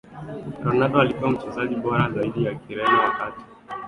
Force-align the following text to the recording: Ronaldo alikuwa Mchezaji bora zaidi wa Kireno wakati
Ronaldo 0.63 1.01
alikuwa 1.01 1.31
Mchezaji 1.31 1.75
bora 1.75 2.11
zaidi 2.11 2.45
wa 2.45 2.55
Kireno 2.55 2.99
wakati 2.99 3.41